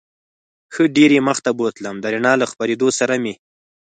ښه 0.73 0.83
ډېر 0.95 1.09
یې 1.17 1.21
مخ 1.27 1.37
ته 1.45 1.51
بوتلم، 1.59 1.95
د 1.99 2.05
رڼا 2.13 2.33
له 2.41 2.45
خپرېدو 2.51 2.87
سره 2.99 3.13
مې. 3.23 3.33